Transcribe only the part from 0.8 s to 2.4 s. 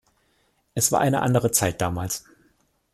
war eine andere Zeit damals.